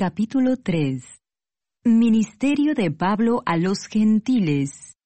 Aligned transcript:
Capítulo 0.00 0.56
3 0.56 1.02
Ministerio 1.84 2.72
de 2.76 2.92
Pablo 2.92 3.42
a 3.44 3.56
los 3.56 3.88
gentiles. 3.88 4.96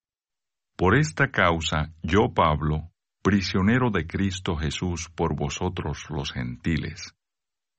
Por 0.77 0.99
esta 0.99 1.31
causa, 1.31 1.95
yo 2.03 2.35
Pablo, 2.35 2.91
prisionero 3.23 3.91
de 3.91 4.07
Cristo 4.07 4.55
Jesús 4.55 5.09
por 5.09 5.35
vosotros 5.35 6.05
los 6.11 6.31
gentiles, 6.33 7.15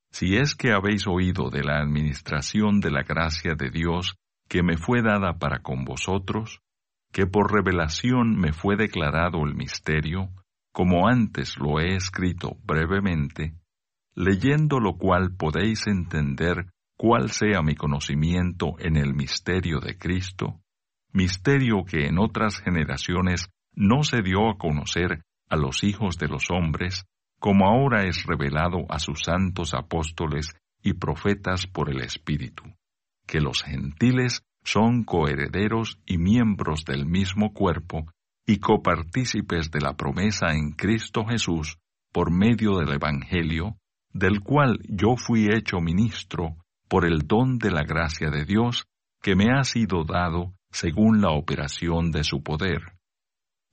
si 0.10 0.38
es 0.38 0.55
que 0.55 0.72
habéis 0.72 1.05
oído 1.05 1.52
de 1.52 1.64
la 1.64 1.78
administración 1.78 2.80
de 2.80 2.90
la 2.90 3.04
gracia 3.04 3.54
de 3.54 3.70
Dios 3.70 4.16
que 4.50 4.64
me 4.64 4.77
fue 4.77 5.04
dada 5.04 5.38
para 5.38 5.59
con 5.59 5.86
vosotros, 5.86 6.62
que 7.12 7.27
por 7.27 7.54
revelación 7.54 8.36
me 8.40 8.54
fue 8.54 8.76
declarado 8.76 9.45
el 9.45 9.54
misterio, 9.54 10.32
como 10.72 11.08
antes 11.08 11.59
lo 11.59 11.80
he 11.80 11.95
escrito 11.95 12.58
brevemente, 12.64 13.54
leyendo 14.16 14.80
lo 14.80 14.98
cual 14.98 15.36
podéis 15.38 15.86
entender 15.86 16.73
cuál 16.98 17.30
sea 17.30 17.62
mi 17.62 17.76
conocimiento 17.76 18.76
en 18.80 18.98
el 18.98 19.14
misterio 19.14 19.80
de 19.80 19.98
Cristo, 19.98 20.62
misterio 21.12 21.84
que 21.86 22.08
en 22.08 22.20
otras 22.20 22.60
generaciones 22.60 23.50
no 23.76 24.04
se 24.04 24.22
dio 24.22 24.50
a 24.50 24.58
conocer 24.58 25.24
a 25.50 25.56
los 25.56 25.84
hijos 25.84 26.18
de 26.18 26.28
los 26.28 26.50
hombres, 26.50 27.06
como 27.40 27.68
ahora 27.68 28.06
es 28.06 28.26
revelado 28.26 28.86
a 28.90 29.00
sus 29.00 29.22
santos 29.24 29.74
apóstoles 29.74 30.56
y 30.82 30.94
profetas 30.94 31.68
por 31.68 31.90
el 31.90 32.02
Espíritu, 32.02 32.64
que 33.28 33.40
los 33.40 33.64
gentiles 33.64 34.44
son 34.64 35.04
coherederos 35.04 36.00
y 36.05 36.18
miembros 36.18 36.86
del 36.86 37.05
mismo 37.05 37.54
cuerpo 37.54 38.05
y 38.46 38.58
copartícipes 38.60 39.72
de 39.72 39.82
la 39.82 39.94
promesa 39.94 40.54
en 40.54 40.72
Cristo 40.72 41.26
Jesús 41.26 41.78
por 42.12 42.32
medio 42.32 42.78
del 42.78 42.94
Evangelio, 42.94 43.78
del 44.14 44.41
cual 44.41 44.80
yo 44.88 45.16
fui 45.18 45.48
hecho 45.48 45.80
ministro 45.80 46.63
por 46.94 47.05
el 47.05 47.27
don 47.27 47.58
de 47.58 47.72
la 47.72 47.82
gracia 47.82 48.30
de 48.30 48.46
Dios 48.46 48.86
que 49.20 49.36
me 49.36 49.46
ha 49.52 49.63
sido 49.63 50.04
dado 50.04 50.54
según 50.70 51.22
la 51.22 51.32
operación 51.32 52.12
de 52.12 52.24
su 52.24 52.44
poder. 52.44 52.84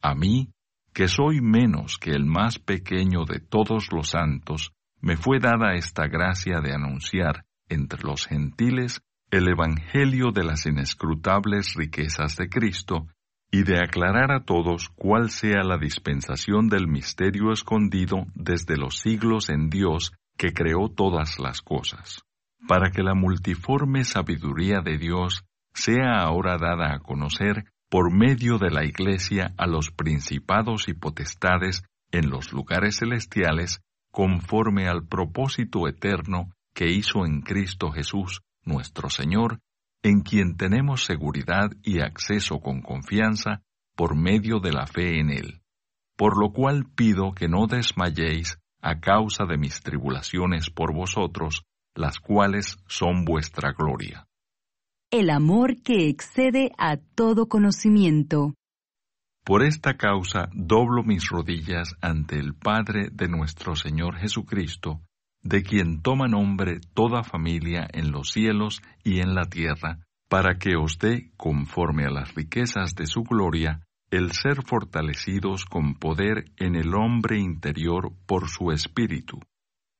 A 0.00 0.14
mí, 0.14 0.54
que 0.94 1.06
soy 1.06 1.42
menos 1.42 1.98
que 1.98 2.12
el 2.12 2.24
más 2.24 2.58
pequeño 2.58 3.26
de 3.26 3.40
todos 3.40 3.92
los 3.92 4.08
santos, 4.08 4.72
me 5.02 5.18
fue 5.18 5.38
dada 5.38 5.74
esta 5.74 6.06
gracia 6.06 6.62
de 6.62 6.72
anunciar 6.72 7.44
entre 7.68 8.02
los 8.04 8.26
gentiles 8.26 9.02
el 9.30 9.48
Evangelio 9.48 10.30
de 10.32 10.44
las 10.44 10.64
inescrutables 10.64 11.74
riquezas 11.74 12.36
de 12.36 12.48
Cristo 12.48 13.06
y 13.50 13.64
de 13.64 13.80
aclarar 13.84 14.32
a 14.32 14.46
todos 14.46 14.88
cuál 14.96 15.28
sea 15.28 15.62
la 15.62 15.76
dispensación 15.76 16.70
del 16.70 16.88
misterio 16.88 17.52
escondido 17.52 18.24
desde 18.34 18.78
los 18.78 18.96
siglos 18.96 19.50
en 19.50 19.68
Dios 19.68 20.14
que 20.38 20.54
creó 20.54 20.88
todas 20.88 21.38
las 21.38 21.60
cosas, 21.60 22.24
para 22.70 22.92
que 22.92 23.02
la 23.02 23.16
multiforme 23.16 24.04
sabiduría 24.04 24.80
de 24.80 24.96
Dios 24.96 25.44
sea 25.74 26.20
ahora 26.20 26.56
dada 26.56 26.94
a 26.94 27.00
conocer 27.00 27.64
por 27.88 28.16
medio 28.16 28.58
de 28.58 28.70
la 28.70 28.84
Iglesia 28.84 29.52
a 29.58 29.66
los 29.66 29.90
principados 29.90 30.86
y 30.86 30.94
potestades 30.94 31.82
en 32.12 32.30
los 32.30 32.52
lugares 32.52 32.98
celestiales, 32.98 33.80
conforme 34.12 34.86
al 34.86 35.04
propósito 35.04 35.88
eterno 35.88 36.52
que 36.72 36.92
hizo 36.92 37.26
en 37.26 37.40
Cristo 37.40 37.90
Jesús, 37.90 38.42
nuestro 38.64 39.10
Señor, 39.10 39.58
en 40.04 40.20
quien 40.20 40.56
tenemos 40.56 41.04
seguridad 41.04 41.72
y 41.82 41.98
acceso 42.02 42.60
con 42.60 42.82
confianza 42.82 43.62
por 43.96 44.14
medio 44.14 44.60
de 44.60 44.70
la 44.70 44.86
fe 44.86 45.18
en 45.18 45.30
Él. 45.30 45.60
Por 46.16 46.40
lo 46.40 46.52
cual 46.52 46.84
pido 46.94 47.32
que 47.32 47.48
no 47.48 47.66
desmayéis 47.66 48.60
a 48.80 49.00
causa 49.00 49.44
de 49.44 49.58
mis 49.58 49.82
tribulaciones 49.82 50.70
por 50.70 50.94
vosotros, 50.94 51.64
las 51.94 52.18
cuales 52.18 52.78
son 52.86 53.24
vuestra 53.24 53.72
gloria 53.72 54.26
el 55.10 55.30
amor 55.30 55.82
que 55.82 56.08
excede 56.08 56.70
a 56.78 56.96
todo 56.96 57.48
conocimiento. 57.48 58.54
Por 59.44 59.64
esta 59.64 59.96
causa 59.96 60.48
doblo 60.52 61.02
mis 61.02 61.28
rodillas 61.28 61.96
ante 62.00 62.38
el 62.38 62.54
Padre 62.54 63.08
de 63.10 63.26
nuestro 63.26 63.74
Señor 63.74 64.18
Jesucristo, 64.18 65.00
de 65.42 65.64
quien 65.64 66.00
toma 66.02 66.28
nombre 66.28 66.78
toda 66.94 67.24
familia 67.24 67.88
en 67.92 68.12
los 68.12 68.30
cielos 68.30 68.82
y 69.02 69.18
en 69.18 69.34
la 69.34 69.46
tierra, 69.46 69.98
para 70.28 70.58
que 70.58 70.76
os 70.76 70.98
dé, 70.98 71.32
conforme 71.36 72.04
a 72.04 72.10
las 72.10 72.32
riquezas 72.36 72.94
de 72.94 73.06
su 73.06 73.24
gloria, 73.24 73.80
el 74.12 74.30
ser 74.30 74.62
fortalecidos 74.64 75.64
con 75.64 75.94
poder 75.94 76.52
en 76.56 76.76
el 76.76 76.94
hombre 76.94 77.40
interior 77.40 78.12
por 78.26 78.48
su 78.48 78.70
espíritu, 78.70 79.40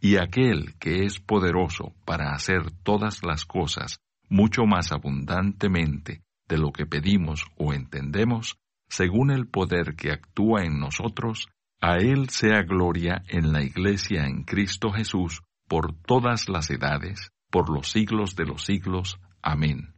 Y 0.00 0.16
aquel 0.16 0.76
que 0.78 1.04
es 1.04 1.18
poderoso 1.18 1.94
para 2.04 2.32
hacer 2.32 2.70
todas 2.82 3.22
las 3.24 3.44
cosas 3.44 4.00
mucho 4.28 4.64
más 4.64 4.92
abundantemente 4.92 6.22
de 6.48 6.58
lo 6.58 6.72
que 6.72 6.86
pedimos 6.86 7.44
o 7.56 7.72
entendemos, 7.72 8.58
según 8.88 9.30
el 9.30 9.48
poder 9.48 9.96
que 9.96 10.12
actúa 10.12 10.64
en 10.64 10.78
nosotros, 10.78 11.48
a 11.80 11.96
Él 11.96 12.28
sea 12.30 12.62
gloria 12.62 13.22
en 13.28 13.52
la 13.52 13.62
Iglesia 13.62 14.26
en 14.26 14.44
Cristo 14.44 14.90
Jesús 14.90 15.42
por 15.68 15.94
todas 15.94 16.48
las 16.48 16.70
edades, 16.70 17.30
por 17.50 17.70
los 17.70 17.90
siglos 17.90 18.34
de 18.34 18.46
los 18.46 18.64
siglos. 18.64 19.20
Amén. 19.42 19.94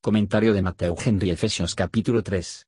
Comentario 0.00 0.52
de 0.52 0.62
Mateo 0.62 0.96
Henry 1.02 1.30
Efesios 1.30 1.74
capítulo 1.74 2.22
3. 2.22 2.66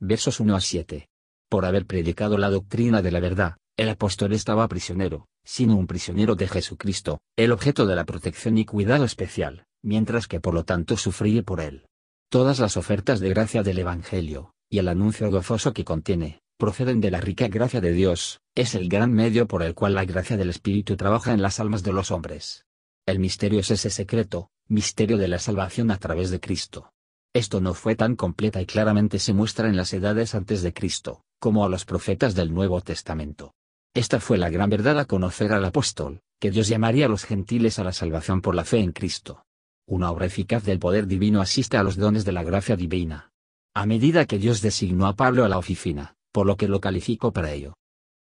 Versos 0.00 0.40
1 0.40 0.54
a 0.54 0.60
7. 0.60 1.08
Por 1.48 1.64
haber 1.64 1.86
predicado 1.86 2.38
la 2.38 2.48
doctrina 2.48 3.02
de 3.02 3.10
la 3.10 3.20
verdad, 3.20 3.56
el 3.76 3.88
apóstol 3.88 4.32
estaba 4.32 4.68
prisionero, 4.68 5.26
sino 5.44 5.76
un 5.76 5.86
prisionero 5.86 6.34
de 6.34 6.48
Jesucristo, 6.48 7.20
el 7.36 7.52
objeto 7.52 7.86
de 7.86 7.96
la 7.96 8.04
protección 8.04 8.58
y 8.58 8.64
cuidado 8.64 9.04
especial 9.04 9.66
mientras 9.82 10.26
que 10.28 10.40
por 10.40 10.54
lo 10.54 10.64
tanto 10.64 10.96
sufrí 10.96 11.40
por 11.42 11.60
él. 11.60 11.86
Todas 12.28 12.58
las 12.58 12.76
ofertas 12.76 13.20
de 13.20 13.30
gracia 13.30 13.62
del 13.62 13.78
Evangelio, 13.78 14.54
y 14.68 14.78
el 14.78 14.88
anuncio 14.88 15.30
gozoso 15.30 15.72
que 15.72 15.84
contiene, 15.84 16.42
proceden 16.58 17.00
de 17.00 17.10
la 17.10 17.20
rica 17.20 17.48
gracia 17.48 17.80
de 17.80 17.92
Dios, 17.92 18.40
es 18.54 18.74
el 18.74 18.88
gran 18.88 19.12
medio 19.12 19.46
por 19.48 19.62
el 19.62 19.74
cual 19.74 19.94
la 19.94 20.04
gracia 20.04 20.36
del 20.36 20.50
Espíritu 20.50 20.96
trabaja 20.96 21.32
en 21.32 21.42
las 21.42 21.58
almas 21.60 21.82
de 21.82 21.92
los 21.92 22.10
hombres. 22.10 22.66
El 23.06 23.18
misterio 23.18 23.60
es 23.60 23.70
ese 23.70 23.90
secreto, 23.90 24.50
misterio 24.68 25.16
de 25.16 25.28
la 25.28 25.38
salvación 25.38 25.90
a 25.90 25.96
través 25.96 26.30
de 26.30 26.40
Cristo. 26.40 26.92
Esto 27.32 27.60
no 27.60 27.74
fue 27.74 27.94
tan 27.96 28.16
completa 28.16 28.60
y 28.60 28.66
claramente 28.66 29.18
se 29.18 29.32
muestra 29.32 29.68
en 29.68 29.76
las 29.76 29.92
edades 29.92 30.34
antes 30.34 30.62
de 30.62 30.72
Cristo, 30.72 31.22
como 31.38 31.64
a 31.64 31.68
los 31.68 31.84
profetas 31.84 32.34
del 32.34 32.52
Nuevo 32.52 32.80
Testamento. 32.80 33.54
Esta 33.94 34.20
fue 34.20 34.38
la 34.38 34.50
gran 34.50 34.70
verdad 34.70 35.00
a 35.00 35.04
conocer 35.04 35.52
al 35.52 35.64
apóstol, 35.64 36.20
que 36.38 36.52
Dios 36.52 36.68
llamaría 36.68 37.06
a 37.06 37.08
los 37.08 37.24
gentiles 37.24 37.78
a 37.78 37.84
la 37.84 37.92
salvación 37.92 38.40
por 38.40 38.54
la 38.54 38.64
fe 38.64 38.78
en 38.78 38.92
Cristo. 38.92 39.44
Una 39.86 40.12
obra 40.12 40.26
eficaz 40.26 40.62
del 40.64 40.78
poder 40.78 41.08
divino 41.08 41.40
asiste 41.40 41.76
a 41.76 41.82
los 41.82 41.96
dones 41.96 42.24
de 42.24 42.30
la 42.30 42.44
gracia 42.44 42.76
divina. 42.76 43.32
A 43.74 43.86
medida 43.86 44.26
que 44.26 44.38
Dios 44.38 44.62
designó 44.62 45.06
a 45.06 45.16
Pablo 45.16 45.44
a 45.44 45.48
la 45.48 45.58
oficina, 45.58 46.14
por 46.30 46.46
lo 46.46 46.56
que 46.56 46.68
lo 46.68 46.80
calificó 46.80 47.32
para 47.32 47.52
ello. 47.52 47.74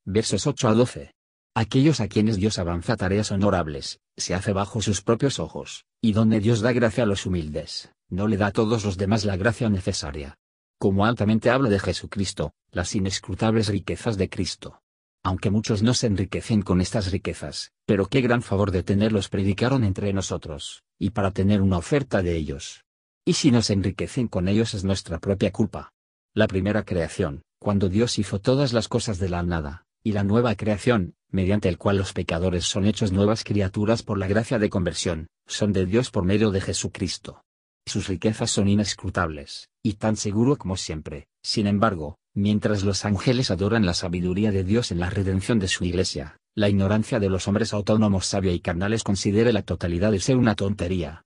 Versos 0.05 0.47
8 0.47 0.69
a 0.69 0.75
12. 0.75 1.15
Aquellos 1.57 2.01
a 2.01 2.07
quienes 2.07 2.37
Dios 2.37 2.61
avanza 2.61 2.97
tareas 2.97 3.33
honorables, 3.33 3.99
se 4.17 4.35
hace 4.35 4.53
bajo 4.53 4.81
sus 4.81 5.03
propios 5.03 5.41
ojos, 5.41 5.85
y 6.01 6.13
donde 6.13 6.39
Dios 6.39 6.61
da 6.61 6.73
gracia 6.73 7.03
a 7.03 7.07
los 7.07 7.27
humildes, 7.27 7.91
no 8.09 8.29
le 8.29 8.37
da 8.37 8.47
a 8.47 8.53
todos 8.53 8.85
los 8.85 8.97
demás 8.97 9.25
la 9.25 9.37
gracia 9.37 9.69
necesaria. 9.69 10.37
Como 10.79 11.05
altamente 11.05 11.51
habla 11.51 11.69
de 11.69 11.81
Jesucristo, 11.81 12.53
las 12.71 12.95
inescrutables 12.95 13.69
riquezas 13.69 14.17
de 14.17 14.29
Cristo. 14.29 14.81
Aunque 15.23 15.51
muchos 15.51 15.83
no 15.83 15.93
se 15.93 16.07
enriquecen 16.07 16.63
con 16.63 16.81
estas 16.81 17.13
riquezas, 17.13 17.73
pero 17.85 18.07
qué 18.07 18.23
gran 18.23 18.43
favor 18.43 18.71
de 18.71 18.83
tenerlos 18.83 19.29
predicaron 19.29 19.85
entre 19.85 20.13
nosotros, 20.13 20.83
y 20.99 21.11
para 21.11 21.31
tener 21.31 21.61
una 21.61 21.77
oferta 21.77 22.23
de 22.23 22.37
ellos. 22.37 22.85
Y 23.27 23.35
si 23.35 23.51
nos 23.51 23.69
enriquecen 23.69 24.29
con 24.29 24.49
ellos 24.49 24.73
es 24.73 24.83
nuestra 24.85 25.19
propia 25.19 25.53
culpa. 25.53 25.93
La 26.33 26.47
primera 26.47 26.85
creación, 26.85 27.43
cuando 27.59 27.91
Dios 27.91 28.19
hizo 28.19 28.41
todas 28.41 28.73
las 28.73 28.89
cosas 28.89 29.19
de 29.19 29.29
la 29.29 29.43
nada, 29.43 29.85
y 30.03 30.13
la 30.13 30.25
nueva 30.25 30.55
creación, 30.55 31.15
mediante 31.29 31.69
el 31.69 31.77
cual 31.77 31.99
los 31.99 32.15
pecadores 32.15 32.65
son 32.65 32.87
hechos 32.87 33.13
nuevas 33.13 33.45
criaturas 33.45 34.03
por 34.03 34.17
la 34.17 34.27
gracia 34.27 34.59
de 34.59 34.71
conversión, 34.71 35.27
son 35.47 35.73
de 35.73 35.85
Dios 35.85 36.11
por 36.11 36.25
medio 36.25 36.51
de 36.51 36.63
Jesucristo. 36.63 37.43
Sus 37.87 38.09
riquezas 38.09 38.51
son 38.51 38.69
inescrutables, 38.69 39.69
y 39.83 39.95
tan 39.95 40.17
seguro 40.17 40.57
como 40.57 40.77
siempre, 40.77 41.29
sin 41.43 41.67
embargo, 41.67 42.19
mientras 42.35 42.85
los 42.85 43.05
ángeles 43.05 43.51
adoran 43.51 43.85
la 43.87 43.95
sabiduría 43.95 44.51
de 44.51 44.65
Dios 44.65 44.93
en 44.93 45.01
la 45.01 45.11
redención 45.11 45.59
de 45.59 45.69
su 45.69 45.85
iglesia, 45.85 46.39
la 46.55 46.69
ignorancia 46.69 47.19
de 47.19 47.29
los 47.29 47.49
hombres 47.49 47.73
autónomos 47.73 48.27
sabia 48.27 48.53
y 48.53 48.61
carnales 48.61 49.03
considera 49.03 49.53
la 49.53 49.63
totalidad 49.63 50.13
de 50.13 50.21
ser 50.21 50.37
una 50.37 50.55
tontería. 50.55 51.25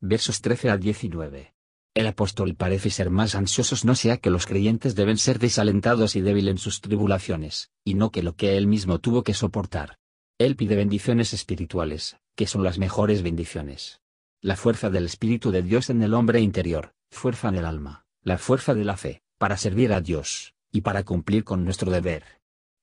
Versos 0.00 0.40
13 0.40 0.70
a 0.70 0.76
19. 0.76 1.54
El 1.94 2.06
apóstol 2.06 2.54
parece 2.54 2.90
ser 2.90 3.10
más 3.10 3.34
ansiosos 3.34 3.84
no 3.84 3.94
sea 3.94 4.18
que 4.18 4.30
los 4.30 4.46
creyentes 4.46 4.94
deben 4.94 5.18
ser 5.18 5.38
desalentados 5.38 6.14
y 6.16 6.20
débiles 6.20 6.52
en 6.52 6.58
sus 6.58 6.80
tribulaciones, 6.80 7.70
y 7.84 7.94
no 7.94 8.10
que 8.10 8.22
lo 8.22 8.36
que 8.36 8.56
él 8.56 8.66
mismo 8.66 9.00
tuvo 9.00 9.24
que 9.24 9.34
soportar. 9.34 9.98
Él 10.38 10.54
pide 10.54 10.76
bendiciones 10.76 11.32
espirituales, 11.32 12.16
que 12.36 12.46
son 12.46 12.62
las 12.62 12.78
mejores 12.78 13.22
bendiciones. 13.22 14.00
La 14.40 14.54
fuerza 14.54 14.90
del 14.90 15.06
Espíritu 15.06 15.50
de 15.50 15.62
Dios 15.62 15.90
en 15.90 16.00
el 16.02 16.14
hombre 16.14 16.40
interior, 16.40 16.92
fuerza 17.10 17.48
en 17.48 17.56
el 17.56 17.64
alma, 17.64 18.06
la 18.22 18.38
fuerza 18.38 18.74
de 18.74 18.84
la 18.84 18.96
fe, 18.96 19.22
para 19.38 19.56
servir 19.56 19.92
a 19.92 20.00
Dios, 20.00 20.54
y 20.70 20.82
para 20.82 21.04
cumplir 21.04 21.44
con 21.44 21.64
nuestro 21.64 21.90
deber. 21.90 22.24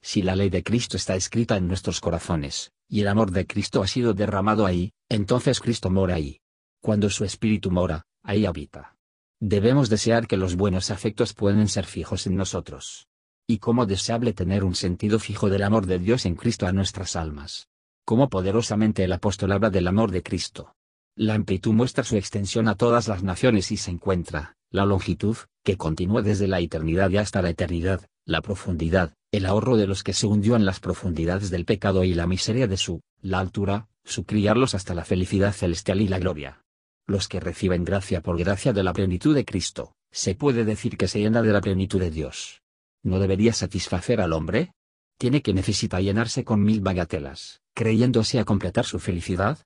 Si 0.02 0.22
la 0.22 0.36
ley 0.36 0.50
de 0.50 0.64
Cristo 0.64 0.98
está 0.98 1.16
escrita 1.16 1.58
en 1.58 1.68
nuestros 1.68 2.00
corazones, 2.00 2.72
y 2.88 3.02
el 3.02 3.08
amor 3.08 3.32
de 3.32 3.46
Cristo 3.46 3.84
ha 3.84 3.88
sido 3.88 4.14
derramado 4.14 4.66
ahí, 4.66 4.94
entonces 5.10 5.60
Cristo 5.60 5.90
mora 5.90 6.16
ahí. 6.16 6.40
Cuando 6.82 7.10
su 7.10 7.26
Espíritu 7.26 7.72
mora, 7.72 8.06
ahí 8.24 8.46
habita. 8.46 8.96
Debemos 9.40 9.90
desear 9.90 10.28
que 10.28 10.38
los 10.38 10.56
buenos 10.56 10.92
afectos 10.92 11.34
pueden 11.34 11.68
ser 11.68 11.86
fijos 11.86 12.28
en 12.28 12.36
nosotros. 12.36 13.08
Y 13.48 13.58
cómo 13.58 13.86
deseable 13.86 14.34
tener 14.34 14.64
un 14.64 14.76
sentido 14.76 15.20
fijo 15.20 15.50
del 15.50 15.64
amor 15.64 15.86
de 15.86 16.00
Dios 16.00 16.26
en 16.26 16.36
Cristo 16.36 16.68
a 16.68 16.72
nuestras 16.72 17.16
almas. 17.16 17.68
Cómo 18.06 18.30
poderosamente 18.30 19.04
el 19.04 19.14
apóstol 19.14 19.52
habla 19.52 19.70
del 19.70 19.88
amor 19.88 20.12
de 20.12 20.24
Cristo. 20.24 20.76
La 21.16 21.34
amplitud 21.34 21.74
muestra 21.74 22.04
su 22.04 22.18
extensión 22.18 22.68
a 22.68 22.76
todas 22.76 23.08
las 23.08 23.24
naciones 23.24 23.72
y 23.72 23.78
se 23.78 23.92
encuentra, 23.92 24.58
la 24.70 24.86
longitud, 24.86 25.38
que 25.66 25.76
continúa 25.78 26.22
desde 26.22 26.48
la 26.48 26.60
eternidad 26.60 27.10
y 27.10 27.18
hasta 27.18 27.42
la 27.42 27.50
eternidad, 27.50 28.06
la 28.24 28.42
profundidad, 28.42 29.14
el 29.32 29.48
ahorro 29.48 29.76
de 29.76 29.88
los 29.88 30.04
que 30.04 30.14
se 30.14 30.28
hundió 30.28 30.56
en 30.56 30.64
las 30.64 30.80
profundidades 30.80 31.50
del 31.50 31.66
pecado 31.66 32.04
y 32.04 32.14
la 32.14 32.28
miseria 32.28 32.68
de 32.68 32.78
su, 32.78 33.02
la 33.22 33.40
altura, 33.40 33.90
su 34.04 34.26
criarlos 34.26 34.76
hasta 34.76 34.94
la 34.94 35.04
felicidad 35.04 35.52
celestial 35.52 36.02
y 36.02 36.08
la 36.08 36.20
gloria. 36.20 36.62
Los 37.08 37.28
que 37.28 37.40
reciben 37.40 37.84
gracia 37.84 38.22
por 38.22 38.38
gracia 38.38 38.74
de 38.74 38.84
la 38.84 38.94
plenitud 38.94 39.36
de 39.36 39.44
Cristo, 39.44 39.96
se 40.12 40.36
puede 40.36 40.64
decir 40.64 40.98
que 40.98 41.08
se 41.08 41.20
llena 41.20 41.42
de 41.42 41.52
la 41.52 41.62
plenitud 41.62 42.00
de 42.00 42.12
Dios. 42.12 42.62
¿No 43.04 43.20
debería 43.20 43.52
satisfacer 43.52 44.22
al 44.22 44.34
hombre? 44.34 44.72
¿Tiene 45.18 45.42
que 45.42 45.54
necesita 45.54 46.00
llenarse 46.00 46.44
con 46.44 46.64
mil 46.64 46.82
bagatelas, 46.82 47.62
creyéndose 47.74 48.40
a 48.40 48.46
completar 48.46 48.86
su 48.86 49.00
felicidad? 49.00 49.60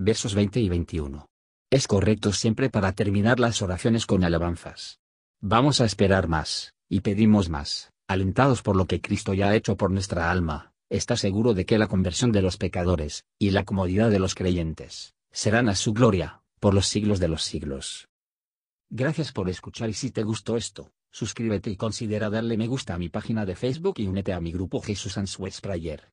versos 0.00 0.34
20 0.34 0.60
y 0.60 0.68
21. 0.68 1.26
Es 1.70 1.88
correcto 1.88 2.32
siempre 2.32 2.70
para 2.70 2.92
terminar 2.92 3.40
las 3.40 3.60
oraciones 3.62 4.06
con 4.06 4.22
alabanzas. 4.22 5.00
Vamos 5.40 5.80
a 5.80 5.84
esperar 5.84 6.26
más, 6.26 6.74
y 6.88 7.00
pedimos 7.00 7.48
más, 7.48 7.92
alentados 8.08 8.62
por 8.62 8.74
lo 8.74 8.86
que 8.86 9.00
Cristo 9.00 9.34
ya 9.34 9.50
ha 9.50 9.54
hecho 9.54 9.76
por 9.76 9.92
nuestra 9.92 10.32
alma, 10.32 10.72
está 10.90 11.16
seguro 11.16 11.54
de 11.54 11.64
que 11.64 11.78
la 11.78 11.86
conversión 11.86 12.32
de 12.32 12.42
los 12.42 12.56
pecadores, 12.56 13.24
y 13.38 13.50
la 13.50 13.64
comodidad 13.64 14.10
de 14.10 14.18
los 14.18 14.34
creyentes, 14.34 15.14
serán 15.30 15.68
a 15.68 15.76
su 15.76 15.92
gloria, 15.92 16.42
por 16.58 16.74
los 16.74 16.88
siglos 16.88 17.20
de 17.20 17.28
los 17.28 17.44
siglos. 17.44 18.08
Gracias 18.90 19.30
por 19.30 19.48
escuchar 19.48 19.88
y 19.88 19.94
si 19.94 20.10
te 20.10 20.24
gustó 20.24 20.56
esto, 20.56 20.90
suscríbete 21.12 21.70
y 21.70 21.76
considera 21.76 22.30
darle 22.30 22.56
me 22.56 22.66
gusta 22.66 22.94
a 22.94 22.98
mi 22.98 23.08
página 23.08 23.46
de 23.46 23.54
Facebook 23.54 23.94
y 23.98 24.08
únete 24.08 24.32
a 24.32 24.40
mi 24.40 24.50
grupo 24.50 24.80
Jesús 24.80 25.18
Answers 25.18 25.60
Prayer. 25.60 26.10